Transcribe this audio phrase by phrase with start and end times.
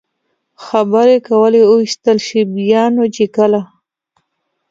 [0.65, 3.61] خبرې کولې، ووېشتل شي، بیا نو چې کله.